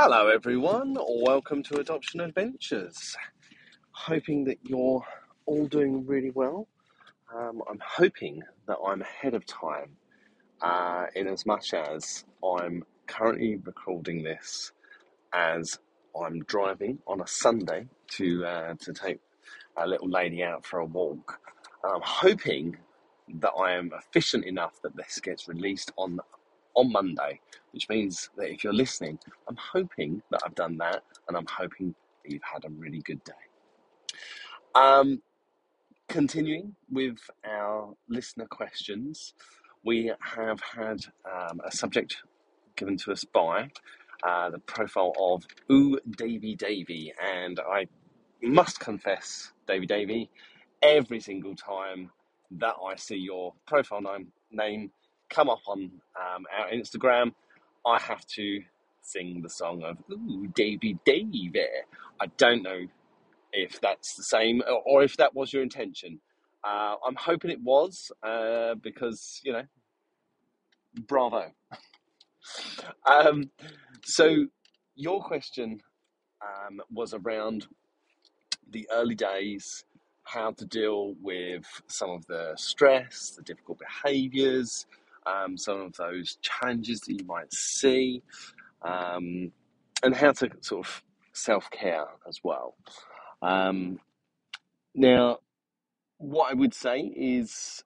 [0.00, 0.96] Hello, everyone.
[1.24, 3.16] Welcome to Adoption Adventures.
[3.90, 5.04] Hoping that you're
[5.44, 6.68] all doing really well.
[7.36, 9.96] Um, I'm hoping that I'm ahead of time
[10.62, 14.70] uh, in as much as I'm currently recording this
[15.32, 15.80] as
[16.16, 19.18] I'm driving on a Sunday to uh, to take
[19.76, 21.40] a little lady out for a walk.
[21.82, 22.76] I'm hoping
[23.40, 26.20] that I am efficient enough that this gets released on
[26.74, 27.40] on Monday,
[27.72, 29.18] which means that if you're listening,
[29.48, 31.94] I'm hoping that I've done that and I'm hoping
[32.24, 33.32] that you've had a really good day.
[34.74, 35.22] Um,
[36.08, 39.34] continuing with our listener questions,
[39.84, 42.18] we have had um, a subject
[42.76, 43.70] given to us by
[44.22, 47.86] uh, the profile of Ooh Davy Davy, and I
[48.42, 50.30] must confess, Davy Davy,
[50.82, 52.10] every single time
[52.52, 54.90] that I see your profile name, name
[55.30, 57.32] come up on um, our Instagram,
[57.86, 58.62] I have to
[59.02, 61.52] sing the song of Ooh, Davy Davy.
[62.20, 62.80] I don't know
[63.52, 66.20] if that's the same or, if that was your intention.
[66.64, 69.62] Uh, I'm hoping it was uh, because, you know,
[71.06, 71.52] bravo.
[73.06, 73.50] um,
[74.04, 74.46] so,
[74.96, 75.80] your question
[76.42, 77.66] um, was around
[78.70, 79.84] the early days,
[80.24, 84.86] how to deal with some of the stress, the difficult behaviors,
[85.28, 88.22] um, some of those challenges that you might see,
[88.82, 89.52] um,
[90.02, 92.76] and how to sort of self care as well.
[93.42, 94.00] Um,
[94.94, 95.38] now,
[96.18, 97.82] what I would say is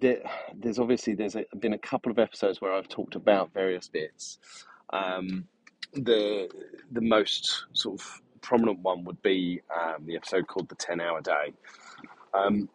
[0.00, 0.22] that
[0.54, 4.38] there's obviously there's a, been a couple of episodes where I've talked about various bits.
[4.92, 5.46] Um,
[5.92, 6.48] the
[6.92, 11.20] the most sort of prominent one would be um, the episode called the Ten Hour
[11.20, 11.52] Day.
[12.34, 12.68] Um,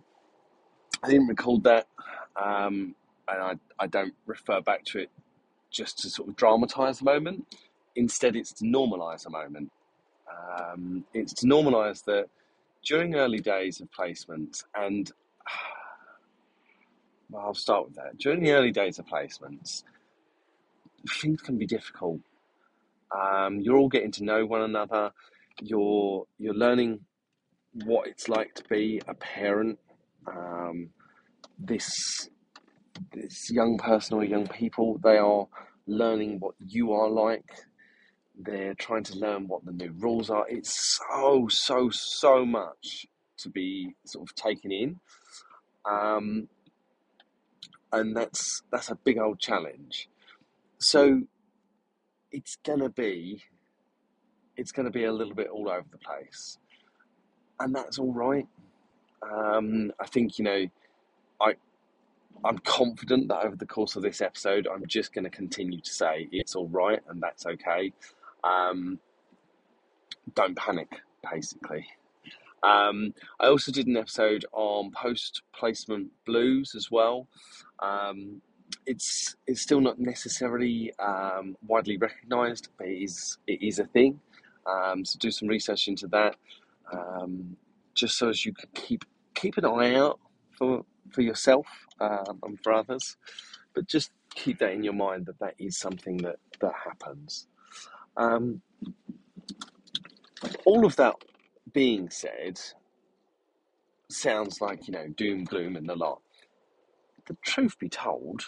[1.04, 1.88] I didn't record that,
[2.36, 2.96] um,
[3.32, 5.10] and I, I don't refer back to it
[5.72, 7.46] just to sort of dramatise the moment.
[7.96, 9.72] Instead, it's to normalise a moment.
[10.30, 12.26] Um, it's to normalise that
[12.84, 15.12] during early days of placement, and
[17.30, 18.18] well, I'll start with that.
[18.18, 19.84] During the early days of placements,
[21.22, 22.20] things can be difficult.
[23.16, 25.12] Um, you're all getting to know one another.
[25.62, 27.02] You're you're learning
[27.86, 29.80] what it's like to be a parent.
[30.28, 30.90] Um,
[31.58, 32.30] this
[33.12, 35.48] this young person or young people, they are
[35.88, 37.46] learning what you are like.
[38.38, 40.48] They're trying to learn what the new rules are.
[40.48, 43.08] It's so, so, so much
[43.40, 45.00] to be sort of taken in.
[45.90, 46.48] Um,
[47.92, 50.10] and that's that's a big old challenge.
[50.78, 51.24] So
[52.32, 53.44] it's gonna be
[54.56, 56.58] it's gonna be a little bit all over the place,
[57.60, 58.48] and that's all right.
[59.22, 60.66] Um, I think you know,
[62.44, 65.94] I'm confident that over the course of this episode, I'm just going to continue to
[65.94, 67.94] say it's all right and that's okay.
[68.44, 69.00] Um,
[70.36, 71.86] don't panic, basically.
[72.64, 77.28] Um, I also did an episode on post placement blues as well.
[77.80, 78.42] Um,
[78.86, 84.20] it's it's still not necessarily um, widely recognised, but it is it is a thing.
[84.68, 86.36] Um, so do some research into that,
[86.92, 87.56] um,
[87.96, 90.20] just so as you can keep keep an eye out
[90.58, 91.68] for for yourself
[92.00, 93.18] um, and for others,
[93.74, 97.48] but just keep that in your mind that that is something that that happens.
[98.18, 98.62] Um,
[100.66, 101.16] all of that
[101.74, 102.60] being said,
[104.10, 106.22] sounds like you know doom gloom and the lot.
[107.28, 108.44] The truth be told,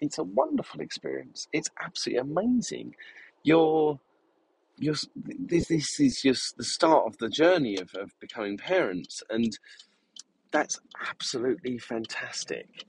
[0.00, 1.48] it's a wonderful experience.
[1.52, 2.96] It's absolutely amazing.
[3.42, 4.00] You're
[4.78, 9.56] you're, this, this is just the start of the journey of, of becoming parents, and
[10.54, 12.86] that's absolutely fantastic.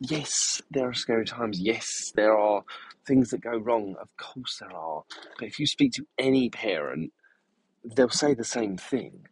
[0.00, 1.60] Yes, there are scary times.
[1.60, 2.64] Yes, there are
[3.06, 3.94] things that go wrong.
[4.00, 5.04] Of course, there are.
[5.38, 7.12] But if you speak to any parent,
[7.84, 9.26] they'll say the same thing.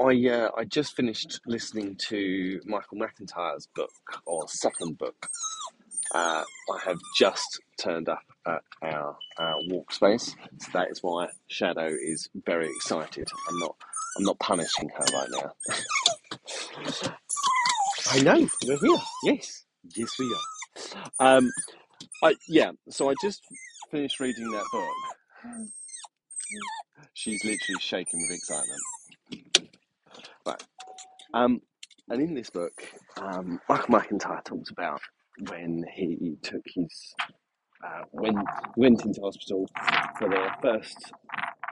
[0.00, 3.92] I uh, I just finished listening to Michael McIntyre's book
[4.26, 5.26] or second book.
[6.14, 9.16] Uh, I have just turned up at our,
[9.68, 13.28] walk space, so that is why Shadow is very excited.
[13.48, 13.76] I'm not
[14.18, 15.52] I'm not punishing her right now.
[18.10, 18.98] I know we're here.
[19.24, 19.64] Yes,
[19.96, 20.36] yes we
[21.20, 21.36] are.
[21.36, 21.50] Um,
[22.22, 22.72] I yeah.
[22.90, 23.42] So I just
[23.90, 24.88] finished reading that book.
[27.14, 28.80] She's literally shaking with excitement.
[30.46, 30.62] Right.
[31.34, 31.60] Um,
[32.10, 32.72] and in this book,
[33.20, 35.00] um, Michael McIntyre talks about
[35.48, 37.14] when he took his
[37.84, 38.36] uh, when
[38.76, 39.68] went into hospital
[40.18, 41.12] for their first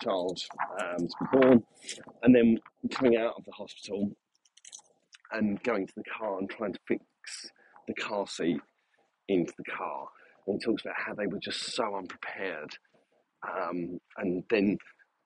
[0.02, 0.40] child
[0.80, 1.62] um, to be born,
[2.22, 2.58] and then
[2.90, 4.10] coming out of the hospital
[5.32, 7.04] and going to the car and trying to fix
[7.88, 8.60] the car seat
[9.28, 10.06] into the car.
[10.46, 12.70] And he talks about how they were just so unprepared
[13.48, 14.78] um, and then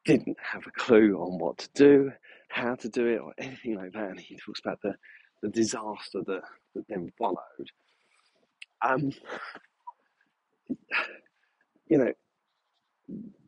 [0.04, 2.12] didn't have a clue on what to do,
[2.48, 4.10] how to do it, or anything like that.
[4.10, 4.94] And he talks about the,
[5.42, 6.42] the disaster that,
[6.74, 7.38] that then followed.
[8.82, 9.10] Um,
[11.88, 12.12] you know,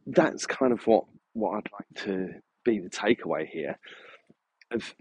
[0.06, 2.34] that's kind of what, what I'd like to
[2.64, 3.78] be the takeaway here.
[4.70, 4.94] Of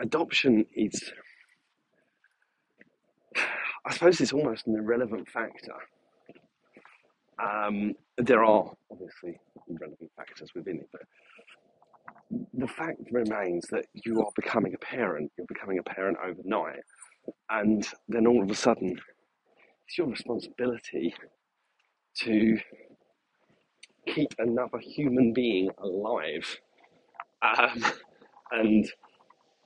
[0.00, 1.12] adoption is,
[3.84, 5.74] I suppose, it's almost an irrelevant factor.
[7.42, 9.38] Um, there are obviously
[9.68, 11.02] relevant factors within it, but
[12.54, 15.30] the fact remains that you are becoming a parent.
[15.36, 16.80] You're becoming a parent overnight,
[17.50, 18.98] and then all of a sudden,
[19.86, 21.14] it's your responsibility
[22.22, 22.58] to
[24.06, 26.58] keep another human being alive
[27.42, 27.84] um,
[28.52, 28.90] and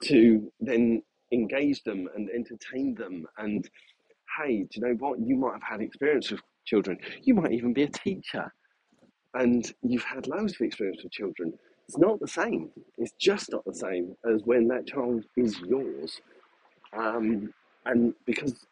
[0.05, 1.03] to then
[1.33, 3.69] engage them and entertain them and
[4.39, 5.19] hey do you know what?
[5.21, 6.99] You might have had experience with children.
[7.23, 8.53] You might even be a teacher.
[9.35, 11.53] And you've had loads of experience with children.
[11.89, 12.71] It's not the same.
[12.99, 16.21] It's just not the same as when that child is yours.
[16.97, 17.53] Um,
[17.87, 18.67] and because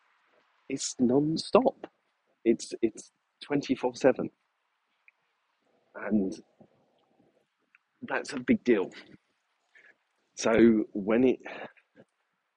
[0.68, 1.86] it's non-stop.
[2.44, 3.10] It's it's
[3.42, 4.30] 24 7
[6.06, 6.40] and
[8.02, 8.90] that's a big deal
[10.38, 11.38] so when it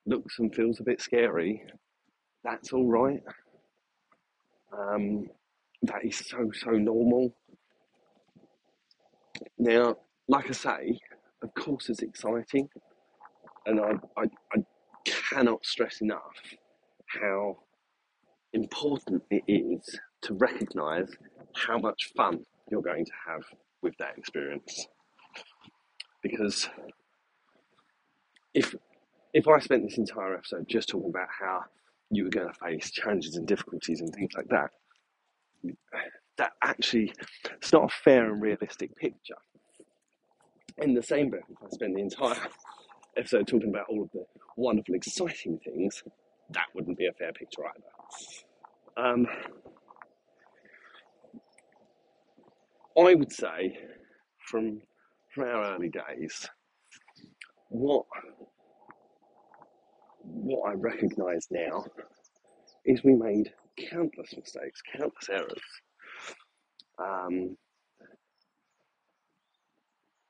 [0.05, 1.63] looks and feels a bit scary
[2.43, 3.21] that's all right
[4.77, 5.25] um,
[5.83, 7.33] that is so so normal
[9.57, 9.95] now
[10.27, 10.99] like i say
[11.41, 12.69] of course it's exciting
[13.65, 14.63] and i, I, I
[15.05, 16.35] cannot stress enough
[17.07, 17.57] how
[18.53, 21.09] important it is to recognize
[21.55, 23.41] how much fun you're going to have
[23.81, 24.87] with that experience.
[26.21, 26.69] Because
[28.53, 28.75] if
[29.33, 31.63] if I spent this entire episode just talking about how
[32.09, 34.71] you were going to face challenges and difficulties and things like that,
[36.37, 37.13] that actually
[37.53, 39.35] it's not a fair and realistic picture.
[40.79, 42.35] In the same breath, if I spend the entire
[43.17, 44.25] episode talking about all of the
[44.57, 46.03] wonderful, exciting things,
[46.49, 49.07] that wouldn't be a fair picture either.
[49.09, 49.27] Um,
[52.97, 53.77] I would say
[54.47, 54.81] from
[55.33, 56.49] from our early days,
[57.71, 58.05] what
[60.23, 61.85] what I recognise now
[62.85, 63.51] is we made
[63.89, 65.61] countless mistakes, countless errors.
[66.99, 67.57] Um,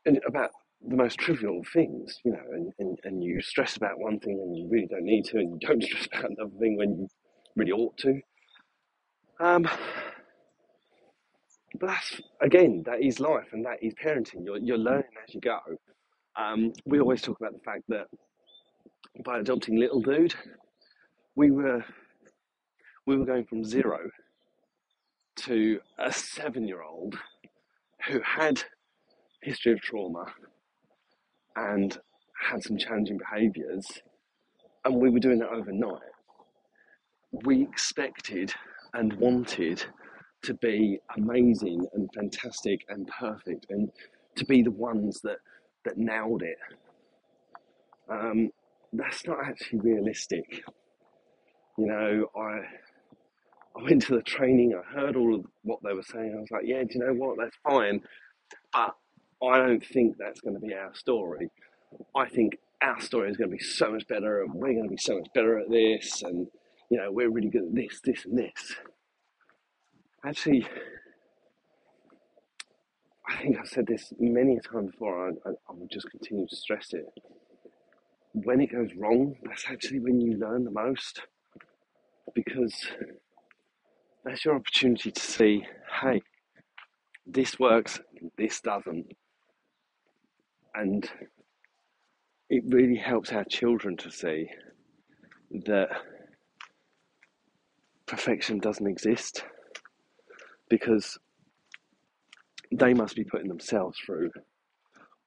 [0.05, 0.51] and about
[0.87, 4.57] the most trivial things, you know, and, and, and you stress about one thing and
[4.57, 7.07] you really don't need to, and you don't stress about another thing when you
[7.55, 8.21] really ought to.
[9.39, 9.63] Um,
[11.79, 14.45] but that's again, that is life and that is parenting.
[14.45, 15.59] You're you're learning as you go.
[16.35, 18.07] Um, we always talk about the fact that
[19.23, 20.35] by adopting little dude,
[21.35, 21.83] we were
[23.05, 24.09] we were going from zero
[25.37, 27.17] to a seven year old
[28.07, 28.63] who had
[29.41, 30.25] history of trauma
[31.55, 31.97] and
[32.39, 33.85] had some challenging behaviours
[34.85, 35.99] and we were doing that overnight.
[37.31, 38.53] We expected
[38.93, 39.83] and wanted
[40.43, 43.91] to be amazing and fantastic and perfect and
[44.35, 45.37] to be the ones that,
[45.85, 46.57] that nailed it.
[48.09, 48.49] Um,
[48.93, 50.63] that's not actually realistic.
[51.77, 52.61] You know, I
[53.77, 56.51] I went to the training, I heard all of what they were saying, I was
[56.51, 58.01] like, yeah, do you know what, that's fine.
[58.73, 58.95] But
[59.41, 61.49] I don't think that's going to be our story.
[62.15, 64.89] I think our story is going to be so much better and we're going to
[64.89, 66.47] be so much better at this and
[66.89, 68.75] you know, we're really good at this, this and this
[70.25, 70.67] actually,
[73.31, 76.47] I think I've said this many a time before, I, I, I will just continue
[76.47, 77.05] to stress it.
[78.33, 81.21] When it goes wrong, that's actually when you learn the most
[82.35, 82.87] because
[84.23, 85.65] that's your opportunity to see
[86.01, 86.21] hey,
[87.25, 87.99] this works,
[88.37, 89.07] this doesn't.
[90.73, 91.09] And
[92.49, 94.49] it really helps our children to see
[95.65, 95.89] that
[98.05, 99.43] perfection doesn't exist
[100.69, 101.17] because
[102.71, 104.31] they must be putting themselves through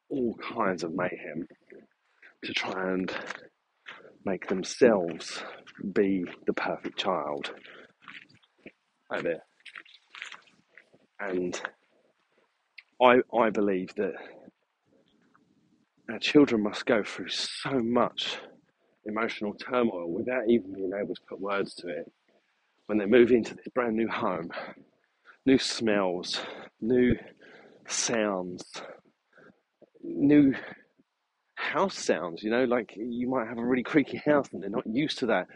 [0.09, 1.47] all kinds of mayhem
[2.45, 3.15] to try and
[4.25, 5.43] make themselves
[5.93, 7.51] be the perfect child
[9.13, 9.43] out there.
[11.21, 11.61] And
[13.03, 14.15] I, I believe that
[16.11, 18.39] our children must go through so much
[19.07, 22.11] emotional turmoil without even being able to put words to it
[22.87, 24.51] when they move into this brand new home
[25.47, 26.41] new smells,
[26.81, 27.17] new
[27.89, 28.65] sounds,
[30.03, 30.55] new
[31.57, 32.43] house sounds.
[32.43, 35.27] You know, like you might have a really creaky house and they're not used to
[35.27, 35.47] that.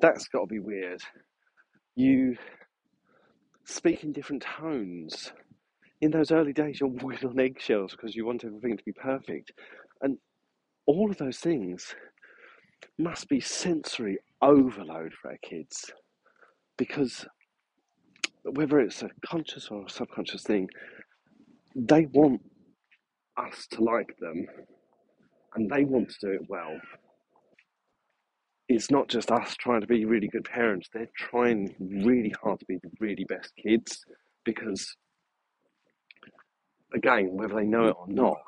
[0.00, 1.00] That's got to be weird.
[1.94, 2.36] You
[3.64, 5.32] speak in different tones.
[6.00, 9.52] in those early days, you're walking on eggshells because you want everything to be perfect.
[10.02, 10.18] And
[10.86, 11.94] all of those things
[12.98, 15.90] must be sensory overload for our kids
[16.78, 17.26] because
[18.52, 20.68] whether it's a conscious or a subconscious thing,
[21.74, 22.40] they want
[23.36, 24.46] us to like them
[25.54, 26.78] and they want to do it well.
[28.68, 32.66] It's not just us trying to be really good parents, they're trying really hard to
[32.66, 34.04] be the really best kids
[34.44, 34.96] because,
[36.94, 38.38] again, whether they know it or not,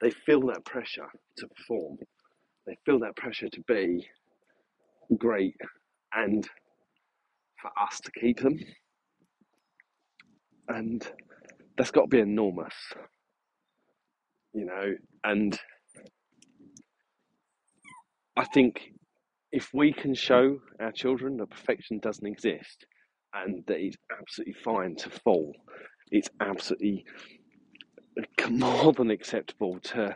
[0.00, 1.96] they feel that pressure to perform.
[2.66, 4.06] They feel that pressure to be
[5.16, 5.56] great
[6.14, 6.46] and
[7.60, 8.58] for us to keep them.
[10.68, 11.06] And
[11.76, 12.74] that's got to be enormous,
[14.52, 14.94] you know.
[15.24, 15.58] And
[18.36, 18.92] I think
[19.52, 22.86] if we can show our children that perfection doesn't exist
[23.34, 25.54] and that it's absolutely fine to fall,
[26.10, 27.04] it's absolutely
[28.48, 30.14] more than acceptable to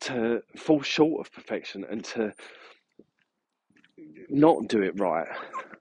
[0.00, 2.32] to fall short of perfection and to
[4.30, 5.28] not do it right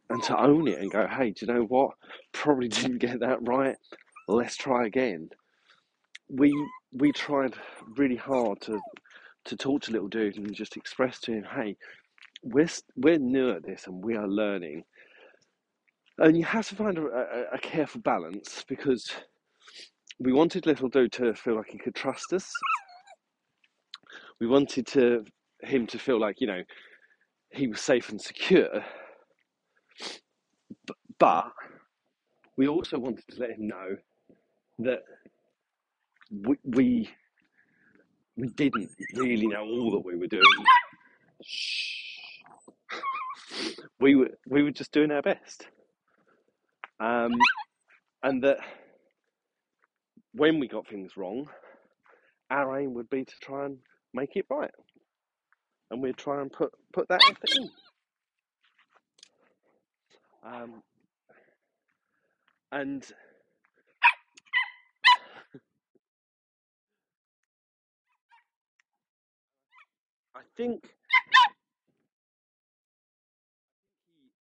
[0.10, 1.92] and to own it and go, hey, do you know what?
[2.34, 3.76] Probably didn't get that right.
[4.28, 5.30] Let's try again.
[6.30, 6.54] We
[6.92, 7.54] we tried
[7.98, 8.80] really hard to
[9.46, 11.76] to talk to little dude and just express to him, hey,
[12.44, 14.84] we're we're new at this and we are learning.
[16.18, 19.10] And you have to find a, a, a careful balance because
[20.20, 22.52] we wanted little dude to feel like he could trust us.
[24.40, 25.26] We wanted to
[25.62, 26.62] him to feel like you know
[27.52, 28.84] he was safe and secure,
[31.20, 31.52] but
[32.58, 33.98] we also wanted to let him know
[34.80, 35.04] that
[36.32, 37.10] we we,
[38.38, 40.44] we didn't really know all that we were doing.
[44.00, 45.68] We were we were just doing our best,
[47.00, 47.32] um,
[48.24, 48.60] and that
[50.34, 51.50] when we got things wrong,
[52.50, 53.78] our aim would be to try and
[54.14, 54.72] make it right,
[55.92, 57.70] and we'd try and put put that effort in.
[60.46, 60.84] Um,
[62.72, 63.06] and
[70.36, 70.92] I think he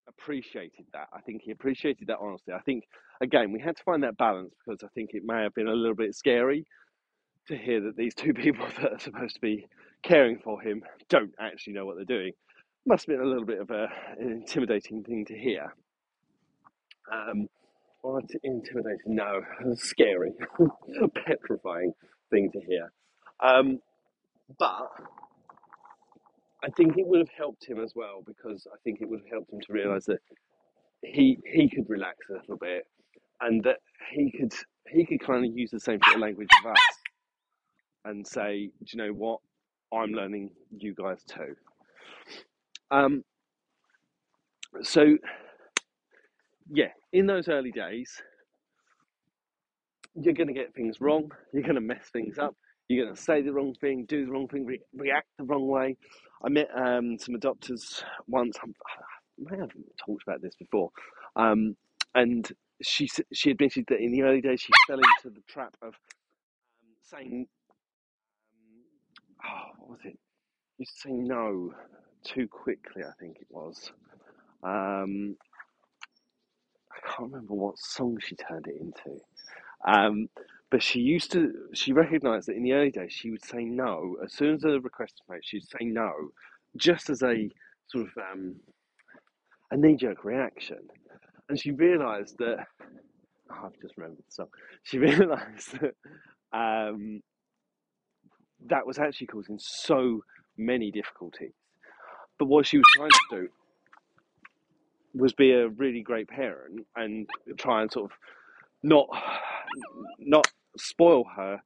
[0.07, 1.07] appreciated that.
[1.13, 2.53] I think he appreciated that honesty.
[2.53, 2.85] I think
[3.21, 5.73] again we had to find that balance because I think it may have been a
[5.73, 6.65] little bit scary
[7.47, 9.67] to hear that these two people that are supposed to be
[10.03, 12.33] caring for him don't actually know what they're doing.
[12.85, 13.87] Must have been a little bit of a,
[14.19, 15.73] an intimidating thing to hear.
[17.11, 17.47] Um,
[18.07, 19.15] or intimidating?
[19.15, 19.41] No,
[19.75, 20.31] scary,
[21.25, 21.93] petrifying
[22.31, 22.91] thing to hear.
[23.43, 23.79] Um,
[24.57, 24.89] but
[26.63, 29.29] I think it would have helped him as well because I think it would have
[29.29, 30.19] helped him to realise that
[31.03, 32.85] he he could relax a little bit
[33.41, 33.77] and that
[34.11, 34.53] he could
[34.89, 36.79] he could kind of use the same sort of language of us
[38.05, 39.39] and say, do you know what?
[39.93, 41.55] I'm learning you guys too.
[42.89, 43.23] Um,
[44.81, 45.17] so
[46.69, 48.21] yeah, in those early days,
[50.15, 51.31] you're going to get things wrong.
[51.53, 52.55] You're going to mess things up.
[52.87, 55.67] You're going to say the wrong thing, do the wrong thing, re- react the wrong
[55.67, 55.97] way.
[56.43, 58.57] I met um, some adopters once.
[58.63, 58.67] I
[59.39, 59.71] may have
[60.05, 60.91] talked about this before,
[61.35, 61.75] um,
[62.15, 62.47] and
[62.83, 66.93] she she admitted that in the early days she fell into the trap of um,
[67.03, 67.47] saying,
[68.53, 70.19] um, "Oh, what was it?"
[70.77, 71.73] You say no
[72.23, 73.03] too quickly.
[73.03, 73.91] I think it was.
[74.63, 75.37] Um,
[76.97, 79.19] I can't remember what song she turned it into.
[79.87, 80.29] Um,
[80.69, 84.17] but she used to, she recognised that in the early days she would say no.
[84.23, 86.11] As soon as a request was made, she'd say no,
[86.75, 87.49] just as a
[87.87, 88.55] sort of um,
[89.71, 90.79] a knee jerk reaction.
[91.49, 92.65] And she realised that,
[93.51, 94.47] oh, I've just remembered the song,
[94.83, 95.95] she realised that
[96.51, 97.21] um,
[98.65, 100.21] that was actually causing so
[100.57, 101.53] many difficulties.
[102.37, 103.49] But what she was trying to do
[105.17, 108.17] was be a really great parent and try and sort of
[108.83, 109.07] not
[110.19, 110.47] not
[110.77, 111.61] spoil her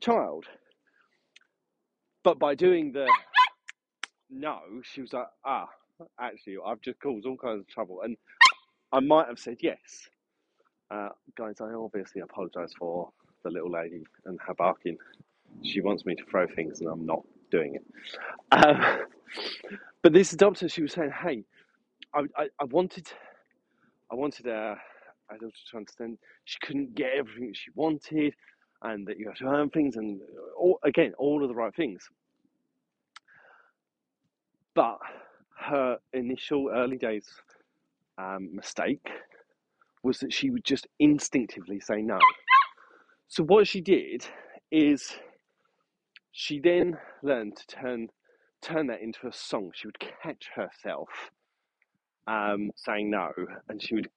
[0.00, 0.46] child.
[2.22, 3.08] But by doing the
[4.30, 5.68] no, she was like, ah,
[6.18, 8.16] actually, I've just caused all kinds of trouble, and
[8.92, 10.08] I might have said yes.
[10.90, 13.10] Uh, guys, I obviously apologise for
[13.42, 14.96] the little lady and her barking.
[15.62, 17.84] She wants me to throw things, and I'm not doing it.
[18.50, 19.06] Um,
[20.02, 21.44] but this adopter, she was saying, "Hey,
[22.14, 23.08] I, I, I wanted,
[24.12, 24.76] I wanted a,
[25.30, 28.34] I don't understand she couldn't get everything she wanted,
[28.82, 30.20] and that you have to earn things, and
[30.58, 32.08] all, again, all of the right things.
[34.74, 34.98] But
[35.58, 37.26] her initial early days
[38.18, 39.08] um, mistake
[40.02, 42.18] was that she would just instinctively say no.
[43.28, 44.26] So what she did
[44.70, 45.16] is
[46.32, 48.08] she then learned to turn
[48.62, 49.70] turn that into a song.
[49.74, 51.08] She would catch herself
[52.26, 53.30] um, saying no,
[53.68, 54.08] and she would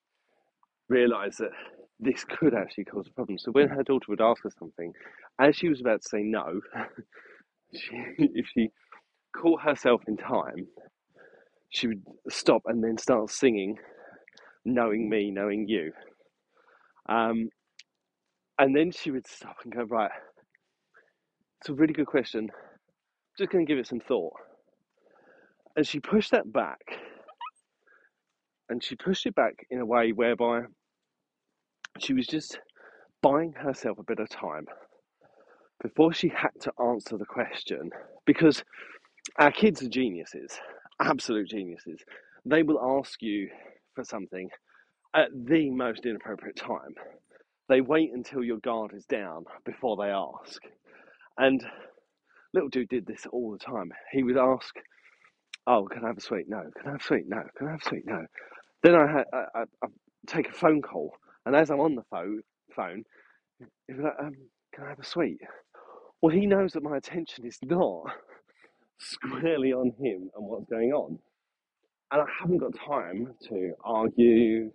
[0.89, 1.51] realise that
[1.99, 3.37] this could actually cause a problem.
[3.37, 4.93] So when her daughter would ask her something,
[5.39, 6.61] as she was about to say no,
[7.73, 8.69] she, if she
[9.35, 10.67] caught herself in time,
[11.69, 13.77] she would stop and then start singing,
[14.65, 15.91] knowing me, knowing you.
[17.09, 17.49] Um,
[18.59, 20.11] and then she would stop and go, right,
[21.61, 22.49] it's a really good question.
[23.37, 24.33] Just going to give it some thought.
[25.75, 26.96] And she pushed that back.
[28.69, 30.63] And she pushed it back in a way whereby
[31.99, 32.59] she was just
[33.21, 34.65] buying herself a bit of time
[35.81, 37.91] before she had to answer the question.
[38.25, 38.63] Because
[39.37, 40.59] our kids are geniuses,
[40.99, 42.01] absolute geniuses.
[42.45, 43.49] They will ask you
[43.95, 44.49] for something
[45.15, 46.95] at the most inappropriate time.
[47.69, 50.61] They wait until your guard is down before they ask.
[51.37, 51.65] And
[52.53, 53.91] little dude did this all the time.
[54.11, 54.75] He would ask,
[55.65, 56.47] "Oh, can I have a sweet?
[56.47, 56.69] No.
[56.77, 57.27] Can I have a sweet?
[57.27, 57.43] No.
[57.57, 58.05] Can I have a sweet?
[58.05, 58.25] No."
[58.83, 59.87] Then I had I, I, I
[60.27, 61.13] take a phone call,
[61.45, 62.41] and as I'm on the phone,
[62.75, 63.03] phone,
[63.87, 64.35] he'd like, um,
[64.73, 65.39] "Can I have a sweet?"
[66.21, 68.05] Well, he knows that my attention is not
[68.99, 71.19] squarely on him and what's going on,
[72.11, 74.71] and I haven't got time to argue,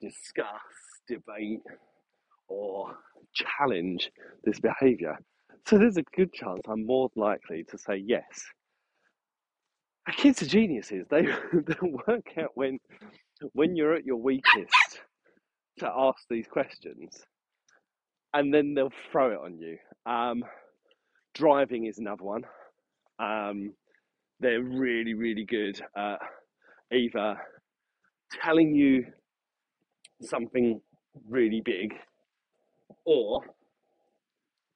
[0.00, 0.46] discuss,
[1.08, 1.60] debate,
[2.48, 2.94] or
[3.34, 4.10] challenge
[4.44, 5.18] this behaviour.
[5.66, 8.44] So there's a good chance I'm more likely to say yes.
[10.08, 11.06] Our kids are geniuses.
[11.10, 11.76] They they
[12.08, 12.78] work out when
[13.52, 15.00] when you're at your weakest
[15.78, 17.24] to ask these questions,
[18.34, 19.78] and then they'll throw it on you.
[20.06, 20.44] Um,
[21.34, 22.42] driving is another one.
[23.18, 23.72] Um,
[24.40, 26.18] they're really really good at
[26.92, 27.36] either
[28.42, 29.04] telling you
[30.20, 30.80] something
[31.28, 31.94] really big
[33.04, 33.42] or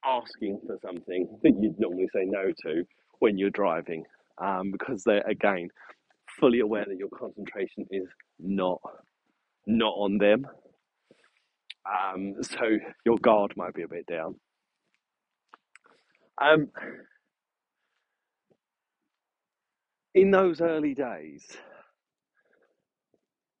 [0.05, 2.83] asking for something that you'd normally say no to
[3.19, 4.03] when you're driving
[4.37, 5.67] um, because they're again
[6.39, 8.07] fully aware that your concentration is
[8.39, 8.81] not
[9.67, 10.45] not on them.
[11.87, 14.35] Um, so your guard might be a bit down.
[16.41, 16.69] Um,
[20.15, 21.45] in those early days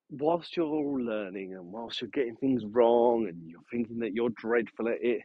[0.09, 4.31] whilst you're all learning and whilst you're getting things wrong and you're thinking that you're
[4.37, 5.21] dreadful at it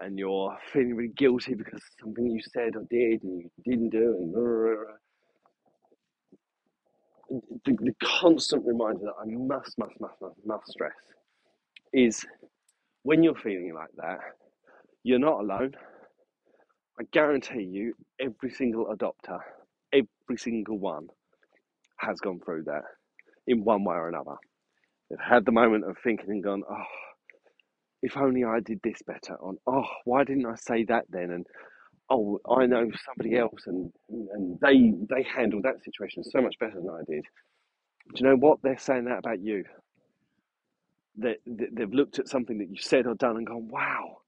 [0.00, 4.16] and you're feeling really guilty because something you said or did and you didn't do,
[4.20, 4.34] and
[7.64, 10.92] the, the constant reminder that I must, must, must, must, must stress
[11.92, 12.26] is
[13.02, 14.20] when you're feeling like that,
[15.02, 15.72] you're not alone.
[17.00, 19.40] I guarantee you, every single adopter,
[19.92, 21.08] every single one,
[21.98, 22.82] has gone through that
[23.46, 24.36] in one way or another.
[25.10, 26.84] They've had the moment of thinking and gone, oh,
[28.02, 29.36] if only I did this better.
[29.40, 31.30] On oh, why didn't I say that then?
[31.30, 31.46] And
[32.12, 36.76] oh, I know somebody else, and and they they handled that situation so much better
[36.76, 37.24] than I did.
[38.14, 39.64] Do you know what they're saying that about you?
[41.16, 44.18] They, they've looked at something that you said or done and gone, wow,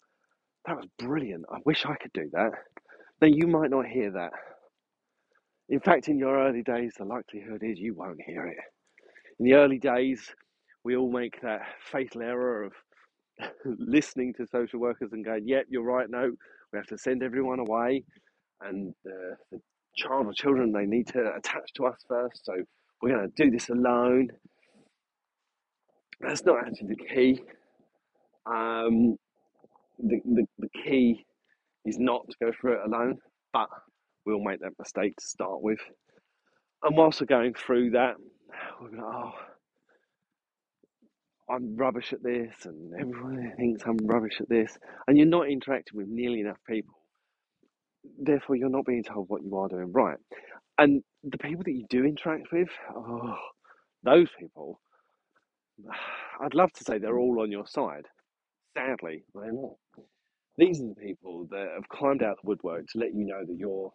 [0.67, 1.47] that was brilliant.
[1.53, 2.53] I wish I could do that.
[3.23, 4.33] Now you might not hear that.
[5.69, 8.59] In fact, in your early days, the likelihood is you won't hear it.
[9.41, 10.31] In the early days,
[10.85, 12.73] we all make that fatal error of
[13.65, 16.33] listening to social workers and going, yep, you're right, no,
[16.75, 18.03] we have to send everyone away.
[18.61, 19.61] And uh, the
[19.97, 22.45] child or children, they need to attach to us first.
[22.45, 22.53] So
[23.01, 24.29] we're going to do this alone.
[26.21, 27.43] That's not actually the key.
[28.47, 29.17] Um,
[29.99, 31.25] the, the, the key
[31.85, 33.19] is not to go through it alone,
[33.53, 33.69] but
[34.27, 35.79] we'll make that mistake to start with.
[36.83, 38.17] And whilst we're going through that,
[38.81, 39.33] we're going, oh,
[41.51, 44.79] I'm rubbish at this, and everyone thinks I'm rubbish at this,
[45.09, 46.95] and you're not interacting with nearly enough people.
[48.19, 50.19] Therefore, you're not being told what you are doing right.
[50.79, 53.37] And the people that you do interact with, oh,
[54.05, 54.81] those people,
[56.41, 58.07] I'd love to say they're all on your side.
[58.77, 59.75] Sadly, they're not.
[60.59, 63.57] These are the people that have climbed out the woodwork to let you know that
[63.59, 63.93] you're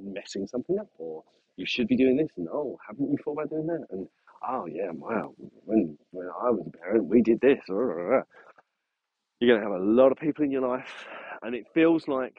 [0.00, 1.24] messing something up, or
[1.56, 3.86] you should be doing this, and oh, haven't you thought about doing that?
[3.90, 4.08] And
[4.48, 7.60] oh yeah, wow, when when I was a parent, we did this.
[7.68, 8.24] You're
[9.40, 11.06] going to have a lot of people in your life,
[11.42, 12.36] and it feels like,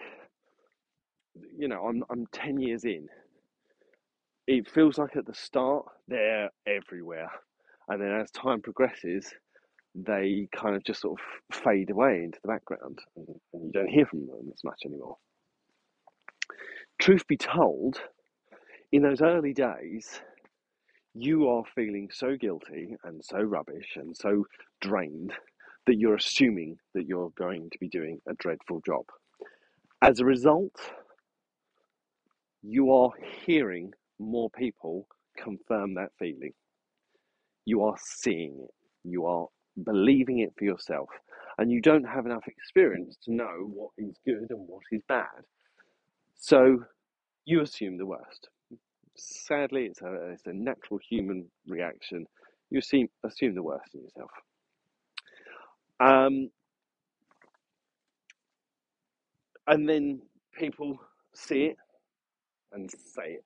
[1.58, 3.08] you know, I'm I'm ten years in.
[4.48, 7.30] It feels like at the start they're everywhere,
[7.88, 9.34] and then as time progresses,
[9.96, 13.90] they kind of just sort of fade away into the background, and, and you don't
[13.90, 15.18] hear from them as much anymore.
[17.00, 18.00] Truth be told,
[18.92, 20.22] in those early days,
[21.14, 24.46] you are feeling so guilty and so rubbish and so
[24.82, 25.34] drained
[25.86, 29.04] that you're assuming that you're going to be doing a dreadful job.
[30.02, 30.76] As a result,
[32.62, 33.12] you are
[33.46, 36.54] hearing more people confirm that feeling.
[37.66, 38.74] You are seeing it.
[39.04, 39.48] You are
[39.84, 41.10] believing it for yourself.
[41.58, 45.28] And you don't have enough experience to know what is good and what is bad.
[46.36, 46.86] So
[47.46, 48.50] you assume the worst.
[49.18, 52.26] Sadly, it's a, it's a natural human reaction.
[52.70, 54.32] You assume, assume the worst in yourself.
[56.00, 56.50] Um,
[59.68, 60.22] and then
[60.58, 61.00] people
[61.36, 61.78] see it
[62.72, 63.46] and say it.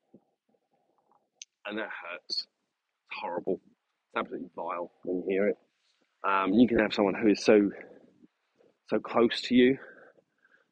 [1.66, 2.30] And that hurts.
[2.30, 2.48] It's
[3.22, 3.62] horrible.
[3.64, 5.58] It's absolutely vile when you hear it.
[6.28, 7.70] Um, you can have someone who is so
[8.90, 9.78] so close to you,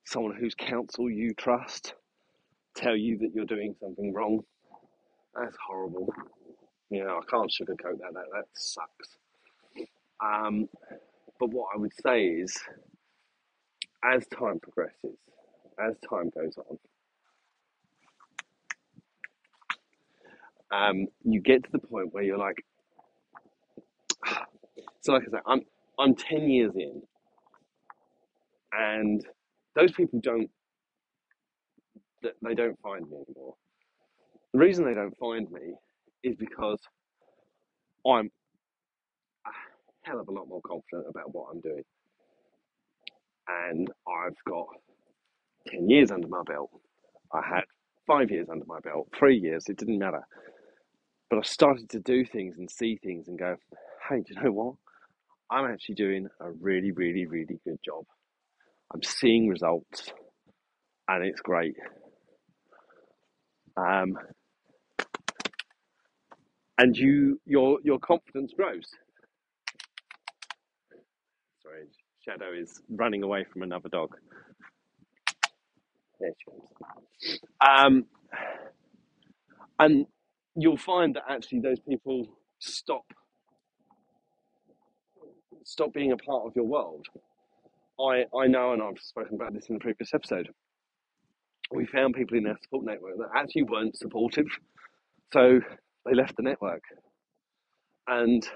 [0.05, 1.93] someone whose counsel you trust,
[2.75, 4.41] tell you that you're doing something wrong.
[5.36, 6.13] That's horrible.
[6.91, 8.13] You know, I can't sugarcoat that.
[8.13, 9.17] That that sucks.
[10.24, 10.69] Um,
[11.39, 12.58] but what I would say is,
[14.04, 15.17] as time progresses,
[15.80, 16.80] as time goes on,
[20.71, 22.63] um, you get to the point where you're like,
[25.02, 25.62] so like I said, I'm
[26.00, 27.02] I'm ten years in,
[28.74, 29.26] and
[29.76, 30.50] those people don't
[32.43, 33.56] they don't find me anymore.
[34.56, 35.74] The reason they don't find me
[36.24, 36.80] is because
[38.08, 38.32] I'm
[39.46, 39.50] a
[40.04, 41.84] hell of a lot more confident about what I'm doing,
[43.50, 44.68] and I've got
[45.68, 46.70] ten years under my belt.
[47.34, 47.65] I had
[48.08, 49.65] five years under my belt, three years.
[49.68, 50.22] It didn't matter,
[51.30, 53.58] but I started to do things and see things and go,
[54.10, 54.76] hey, do you know what?
[55.52, 58.06] I'm actually doing a really, really, really good job.
[58.94, 60.13] I'm seeing results,
[61.10, 61.76] and it's great.
[63.76, 64.18] Um,
[66.78, 68.90] and you, your your confidence grows.
[71.64, 71.86] Sorry,
[72.24, 74.16] Shadow is running away from another dog.
[76.20, 76.52] There she
[76.84, 77.40] comes.
[77.62, 78.06] Um,
[79.80, 80.06] and
[80.56, 82.28] you'll find that actually those people
[82.60, 83.06] stop
[85.64, 87.08] stop being a part of your world.
[88.00, 90.50] I I know, and I've spoken about this in the previous episode.
[91.72, 94.48] We found people in our support network that actually weren't supportive,
[95.34, 95.60] so
[96.06, 96.84] they left the network.
[98.08, 98.48] And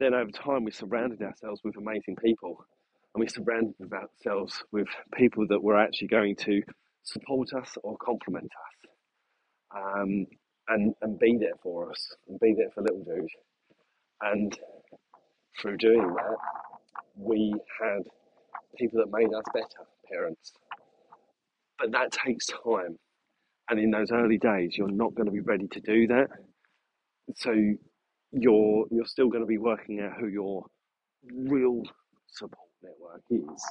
[0.00, 2.64] then over time, we surrounded ourselves with amazing people,
[3.14, 6.62] and we surrounded ourselves with people that were actually going to
[7.02, 8.50] support us or compliment
[9.74, 10.26] us, um,
[10.68, 13.28] and and be there for us, and be there for little dude.
[14.22, 14.56] And
[15.60, 16.36] through doing that,
[17.16, 18.02] we had
[18.76, 20.52] people that made us better parents.
[21.78, 22.98] But that takes time.
[23.70, 26.28] And in those early days, you're not going to be ready to do that.
[27.36, 27.52] So
[28.32, 30.66] you're you're still going to be working out who your
[31.34, 31.82] real
[32.28, 33.62] support network is.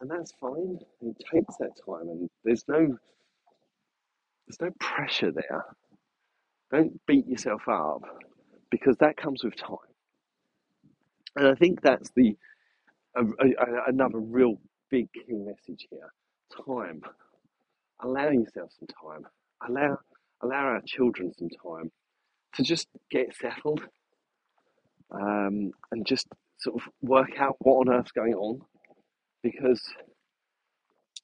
[0.00, 0.78] And that's fine.
[1.02, 2.98] It takes that time and there's no
[4.46, 5.64] there's no pressure there.
[6.72, 8.02] Don't beat yourself up
[8.70, 9.78] because that comes with time.
[11.36, 12.36] And I think that's the
[13.16, 16.12] a, a, another real big key message here.
[16.66, 17.02] Time.
[18.02, 19.26] Allow yourself some time.
[19.68, 19.98] Allow
[20.42, 21.90] allow our children some time
[22.54, 23.80] to just get settled
[25.12, 26.26] um, and just
[26.58, 28.60] sort of work out what on earth's going on
[29.42, 29.82] because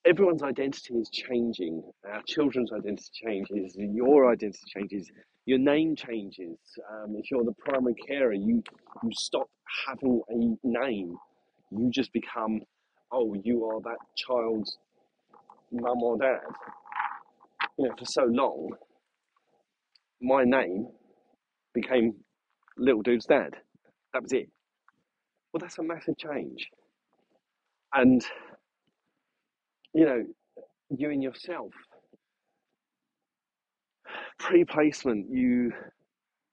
[0.06, 1.82] everyone's identity is changing.
[2.10, 3.76] Our children's identity changes.
[3.78, 5.10] Your identity changes.
[5.46, 6.58] Your name changes.
[6.92, 8.62] Um, if you're the primary carer, you
[9.02, 9.48] you stop
[9.86, 11.16] having a name.
[11.70, 12.60] You just become,
[13.10, 14.78] oh, you are that child's
[15.72, 16.40] mum or dad.
[17.78, 18.70] You know, for so long,
[20.20, 20.88] my name
[21.74, 22.14] became
[22.76, 23.54] little dude's dad.
[24.12, 24.48] That was it.
[25.52, 26.68] Well, that's a massive change.
[27.94, 28.24] And
[29.94, 30.24] you know,
[30.96, 31.72] you and yourself.
[34.38, 35.72] Pre placement, you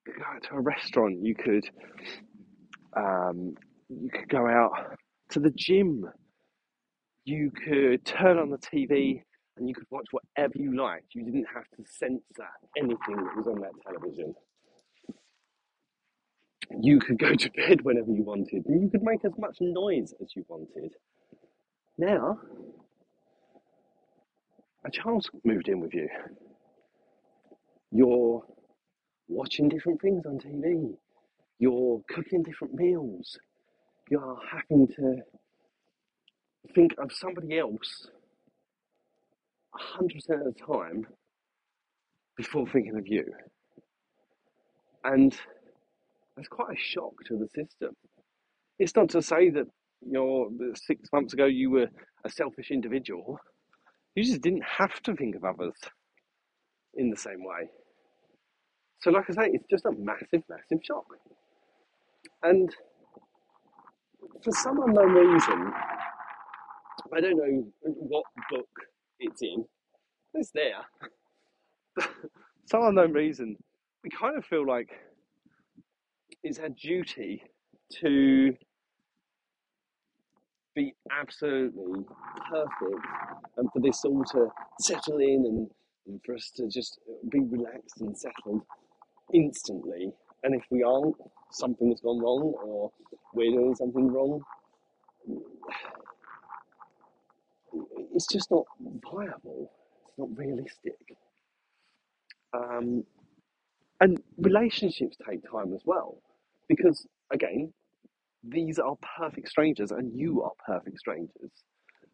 [0.06, 1.66] go out to a restaurant, you could
[2.96, 3.56] um,
[3.90, 4.98] you could go out
[5.32, 6.06] to the gym,
[7.30, 9.22] you could turn on the TV
[9.58, 11.14] and you could watch whatever you liked.
[11.14, 14.34] You didn't have to censor anything that was on that television.
[16.82, 20.14] You could go to bed whenever you wanted, and you could make as much noise
[20.22, 20.94] as you wanted.
[21.98, 22.40] Now,
[24.86, 26.08] a child's moved in with you.
[27.92, 28.44] You're
[29.28, 30.96] watching different things on TV.
[31.60, 33.38] You're cooking different meals.
[34.10, 35.18] You're having to
[36.76, 38.08] think of somebody else
[39.98, 41.08] 100% of the time
[42.38, 43.26] before thinking of you.
[45.04, 45.36] And
[46.36, 47.96] that's quite a shock to the system.
[48.78, 49.66] It's not to say that
[50.02, 51.88] you're six months ago you were
[52.26, 53.40] a selfish individual.
[54.16, 55.76] You just didn't have to think of others
[56.96, 57.70] in the same way.
[59.02, 61.06] So, like I say, it's just a massive, massive shock.
[62.44, 62.74] And
[64.44, 65.74] for some unknown reason,
[67.16, 68.68] I don't know what book
[69.20, 69.66] it's in,
[70.34, 70.86] it's there.
[72.00, 72.08] For
[72.66, 73.58] some unknown reason,
[74.04, 74.90] we kind of feel like
[76.44, 77.44] it's our duty
[78.02, 78.54] to
[80.76, 82.06] be absolutely
[82.50, 83.06] perfect
[83.58, 84.48] and for this all to
[84.80, 85.70] settle in and,
[86.08, 87.00] and for us to just
[87.32, 88.62] be relaxed and settled
[89.34, 90.12] instantly.
[90.44, 91.16] And if we aren't,
[91.52, 92.92] something has gone wrong or
[93.34, 94.42] we're doing something wrong.
[98.14, 98.66] It's just not
[99.12, 99.72] viable.
[100.08, 100.96] It's not realistic.
[102.54, 103.04] Um,
[104.02, 106.22] and relationships take time as well.
[106.68, 107.74] Because, again,
[108.44, 111.52] these are perfect strangers and you are perfect strangers.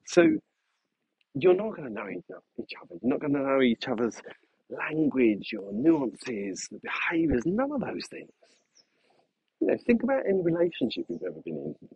[0.07, 0.37] So
[1.35, 2.25] you're not going to know each
[2.81, 2.95] other.
[3.01, 4.21] You're not going to know each other's
[4.69, 8.31] language your nuances, the behaviours, none of those things.
[9.61, 11.89] You know, think about any relationship you've ever been in,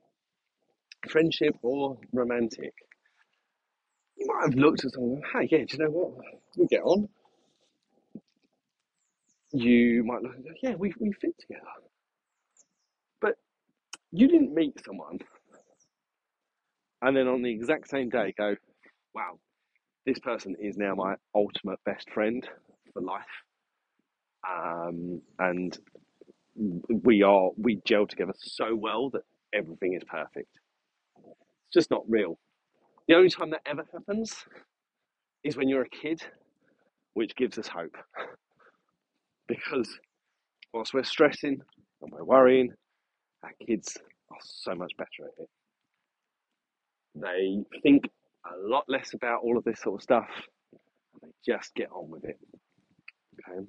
[1.09, 2.73] friendship or romantic.
[4.19, 6.25] You might have looked at someone, and hey, yeah, do you know what?
[6.57, 7.09] We get on.
[9.53, 11.65] You might look and go, yeah, we, we fit together.
[13.21, 13.35] But
[14.11, 15.19] you didn't meet someone
[17.01, 18.55] and then on the exact same day go,
[19.15, 19.39] wow,
[20.05, 22.47] this person is now my ultimate best friend
[22.93, 23.23] for life.
[24.49, 25.77] Um, and
[26.89, 30.49] we are, we gel together so well that everything is perfect.
[31.67, 32.37] It's just not real.
[33.09, 34.45] The only time that ever happens
[35.43, 36.21] is when you're a kid,
[37.15, 37.97] which gives us hope.
[39.47, 39.89] Because
[40.75, 41.59] whilst we're stressing
[42.03, 42.71] and we're worrying,
[43.41, 43.97] our kids
[44.29, 45.49] are so much better at it.
[47.15, 48.03] They think
[48.45, 50.29] a lot less about all of this sort of stuff
[50.71, 52.37] and they just get on with it.
[53.49, 53.65] Okay.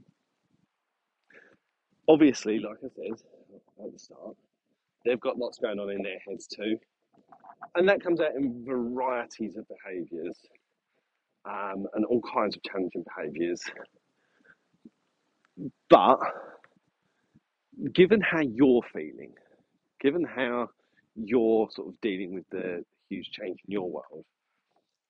[2.07, 3.26] Obviously, like I said
[3.87, 4.37] at the start,
[5.07, 6.76] they've got lots going on in their heads too.
[7.75, 10.37] And that comes out in varieties of behaviours
[11.45, 13.63] um, and all kinds of challenging behaviours.
[15.89, 16.19] But
[17.93, 19.33] given how you're feeling,
[20.01, 20.71] given how
[21.15, 24.25] you're sort of dealing with the huge change in your world,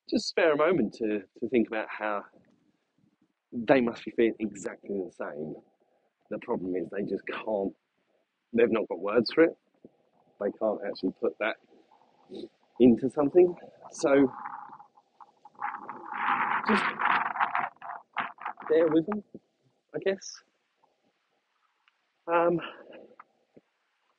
[0.08, 2.22] just spare a moment to, to think about how
[3.52, 5.54] they must be feeling exactly the same.
[6.30, 7.72] The problem is they just can't,
[8.52, 9.56] they've not got words for it.
[10.40, 11.56] They can't actually put that
[12.80, 13.54] into something.
[13.92, 14.30] So
[16.68, 16.84] just
[18.68, 19.22] bear with them,
[19.94, 20.42] I guess.
[22.26, 22.60] Um,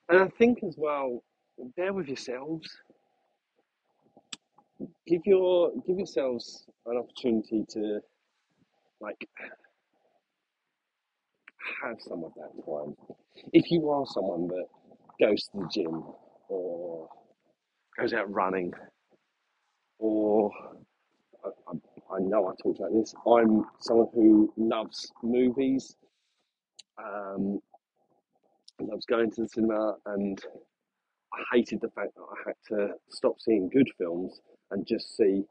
[0.09, 1.23] and I think as well,
[1.77, 2.69] bear with yourselves.
[5.07, 7.99] Give your give yourselves an opportunity to
[8.99, 9.27] like
[11.83, 12.95] have some of that time.
[13.53, 14.65] If you are someone that
[15.19, 16.03] goes to the gym
[16.49, 17.07] or
[18.01, 18.73] goes out running,
[19.99, 20.51] or
[21.45, 21.49] I,
[22.15, 25.95] I, know I talked about this, I'm someone who loves movies,
[26.97, 27.59] um,
[28.79, 30.39] loves going to the cinema, and
[31.31, 35.43] I hated the fact that I had to stop seeing good films and just see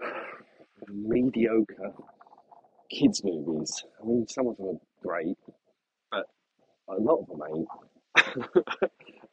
[0.88, 1.92] mediocre
[2.90, 3.84] kids' movies.
[4.02, 5.36] I mean, some of them are great,
[6.10, 6.24] but
[6.88, 8.48] a lot of them ain't.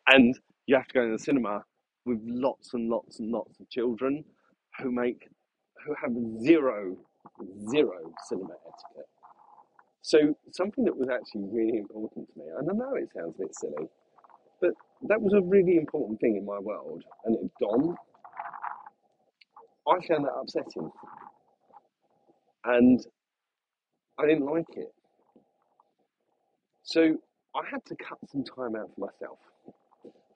[0.09, 1.63] and you have to go to the cinema
[2.05, 4.23] with lots and lots and lots of children
[4.79, 5.27] who make
[5.85, 6.97] who have zero
[7.69, 9.09] zero cinema etiquette.
[10.01, 13.43] So something that was actually really important to me, and I know it sounds a
[13.43, 13.87] bit silly,
[14.61, 14.71] but
[15.07, 17.95] that was a really important thing in my world, and it gone.
[19.87, 20.91] I found that upsetting,
[22.65, 23.05] and
[24.19, 24.93] I didn't like it.
[26.83, 27.17] So
[27.55, 29.39] I had to cut some time out for myself.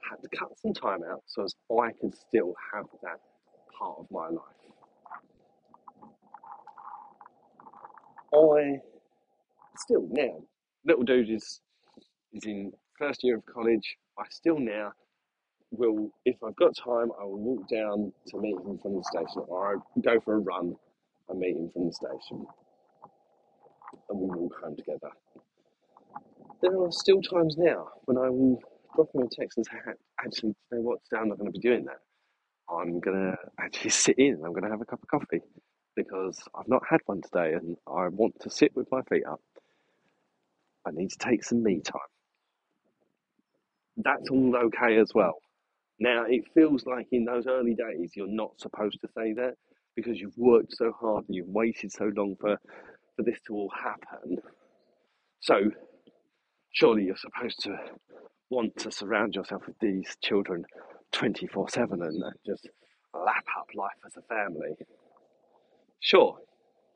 [0.09, 3.19] Had to cut some time out so as I could still have that
[3.77, 4.41] part of my life.
[8.33, 8.81] I
[9.77, 10.43] still now,
[10.85, 11.61] little dude is
[12.33, 13.97] is in first year of college.
[14.17, 14.93] I still now
[15.71, 19.43] will, if I've got time, I will walk down to meet him from the station,
[19.47, 20.75] or I go for a run
[21.29, 22.47] and meet him from the station,
[24.09, 25.11] and we walk home together.
[26.61, 28.61] There are still times now when I will
[28.97, 29.77] and say,
[30.23, 31.99] actually, you know what, today I'm not going to be doing that.
[32.69, 35.41] I'm going to actually sit in and I'm going to have a cup of coffee
[35.95, 39.41] because I've not had one today and I want to sit with my feet up.
[40.87, 42.01] I need to take some me time.
[43.97, 45.35] That's all okay as well.
[45.99, 49.55] Now, it feels like in those early days you're not supposed to say that
[49.95, 52.57] because you've worked so hard and you've waited so long for,
[53.17, 54.37] for this to all happen.
[55.41, 55.71] So,
[56.71, 57.77] surely you're supposed to
[58.49, 60.65] want to surround yourself with these children
[61.11, 62.67] 24 7 and uh, just
[63.13, 64.71] lap up life as a family.
[65.99, 66.37] Sure,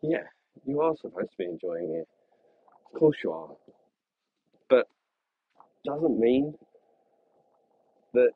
[0.01, 0.23] yeah,
[0.65, 2.07] you are supposed to be enjoying it.
[2.93, 3.49] Of course you are.
[4.69, 4.87] But
[5.85, 6.53] doesn't mean
[8.13, 8.31] that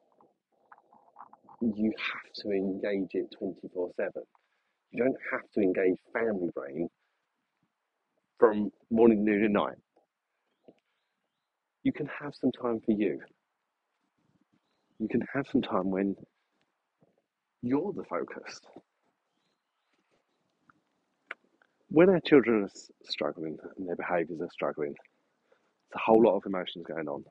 [1.61, 4.11] you have to engage it 24 7.
[4.91, 6.89] You don't have to engage family brain
[8.39, 9.77] from morning, noon, and night.
[11.87, 13.21] You can have some time for you.
[14.99, 16.17] You can have some time when
[17.61, 18.59] you're the focus.
[21.87, 22.69] When our children are
[23.09, 27.23] struggling and their behaviours are struggling, there's a whole lot of emotions going on.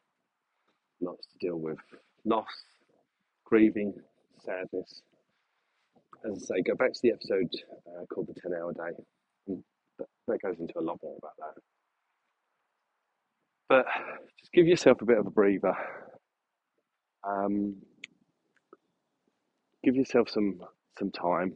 [1.02, 1.76] Lots to deal with
[2.24, 2.46] loss,
[3.44, 3.92] grieving,
[4.42, 5.02] sadness.
[6.24, 7.52] As I say, go back to the episode
[7.88, 8.96] uh, called The 10 Hour Day.
[9.50, 9.62] Mm,
[10.28, 11.75] that goes into a lot more about that.
[13.68, 13.86] But
[14.40, 15.74] just give yourself a bit of a breather.
[17.26, 17.76] Um,
[19.84, 20.60] give yourself some
[20.98, 21.54] some time,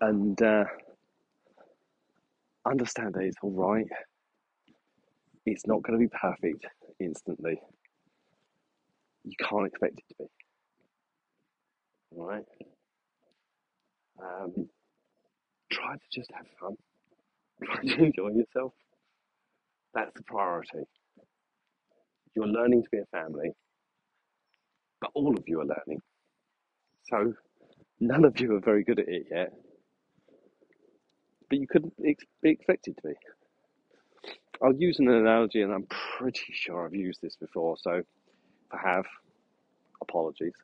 [0.00, 0.64] and uh,
[2.66, 3.86] understand that it's all right.
[5.46, 6.66] It's not going to be perfect
[7.00, 7.60] instantly.
[9.24, 10.26] You can't expect it to be.
[12.16, 12.44] All right.
[14.22, 14.68] Um,
[15.72, 16.76] try to just have fun.
[17.82, 18.74] Enjoy yourself.
[19.94, 20.84] That's the priority.
[22.36, 23.50] You're learning to be a family,
[25.00, 26.00] but all of you are learning.
[27.10, 27.34] So
[28.00, 29.52] none of you are very good at it yet,
[31.50, 33.14] but you couldn't ex- be expected to be.
[34.62, 35.86] I'll use an analogy, and I'm
[36.18, 38.06] pretty sure I've used this before, so if
[38.72, 39.06] I have,
[40.02, 40.54] apologies.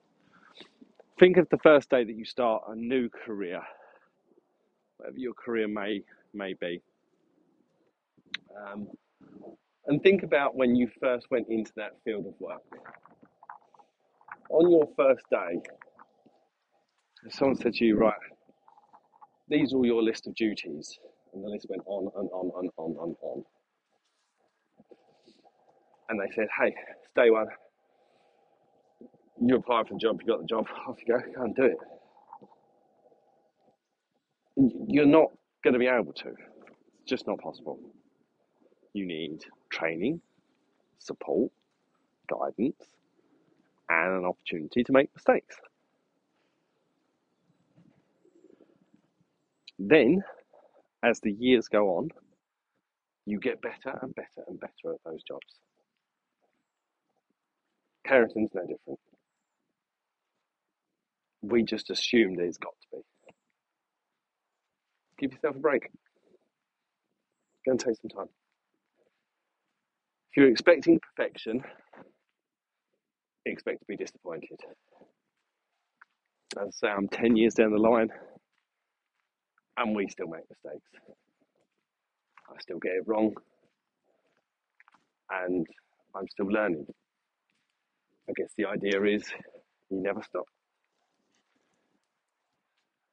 [1.20, 3.62] Think of the first day that you start a new career,
[5.04, 6.00] whatever your career may
[6.32, 6.80] may be.
[8.56, 8.88] Um,
[9.86, 12.62] and think about when you first went into that field of work.
[14.48, 15.60] On your first day,
[17.28, 18.14] someone said to you, right,
[19.48, 20.98] these are all your list of duties.
[21.34, 23.44] And the list went on and on and on and on.
[26.08, 27.46] And they said, hey, it's day one.
[29.40, 31.64] You applied for the job, you got the job, off you go, go and do
[31.64, 31.76] it.
[34.56, 35.30] You're not
[35.62, 36.28] going to be able to.
[36.28, 37.78] It's just not possible.
[38.92, 40.20] You need training,
[40.98, 41.50] support,
[42.28, 42.82] guidance,
[43.88, 45.56] and an opportunity to make mistakes.
[49.78, 50.22] Then,
[51.02, 52.10] as the years go on,
[53.26, 55.60] you get better and better and better at those jobs.
[58.06, 59.00] Parenting's no different.
[61.42, 63.13] We just assumed it's got to be.
[65.18, 65.90] Give yourself a break.
[67.64, 68.28] Go and take some time.
[70.30, 71.62] If you're expecting perfection,
[73.46, 74.58] expect to be disappointed.
[76.60, 78.08] As I say, I'm 10 years down the line
[79.76, 80.88] and we still make mistakes.
[82.48, 83.32] I still get it wrong
[85.30, 85.66] and
[86.14, 86.86] I'm still learning.
[88.28, 89.24] I guess the idea is
[89.90, 90.46] you never stop.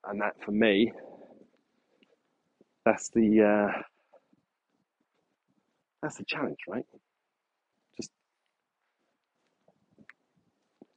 [0.05, 0.91] And that for me,
[2.85, 3.81] that's the uh,
[6.01, 6.85] that's the challenge, right?
[7.97, 8.11] Just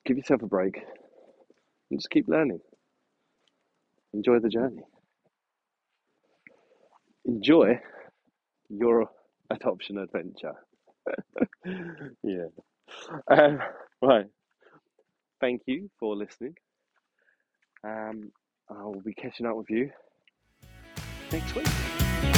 [0.06, 0.76] give yourself a break
[1.90, 2.60] and just keep learning.
[4.14, 4.82] Enjoy the journey.
[7.26, 7.80] Enjoy
[8.70, 9.10] your
[9.50, 10.54] adoption adventure.
[12.22, 12.46] yeah.
[13.30, 13.60] Um,
[14.02, 14.26] right.
[15.40, 16.54] Thank you for listening.
[17.84, 18.32] Um,
[18.70, 19.90] I will be catching up with you
[21.34, 22.33] next week.